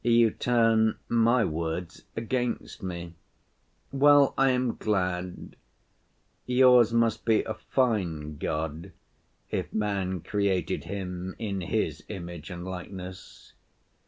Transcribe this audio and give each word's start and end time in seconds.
"You 0.03 0.31
turn 0.31 0.97
my 1.09 1.45
words 1.45 2.05
against 2.17 2.81
me. 2.81 3.13
Well, 3.91 4.33
I 4.35 4.49
am 4.49 4.77
glad. 4.77 5.55
Yours 6.47 6.91
must 6.91 7.23
be 7.23 7.43
a 7.43 7.53
fine 7.53 8.37
God, 8.37 8.93
if 9.51 9.71
man 9.71 10.21
created 10.21 10.85
Him 10.85 11.35
in 11.37 11.61
his 11.61 12.03
image 12.09 12.49
and 12.49 12.65
likeness. 12.65 13.53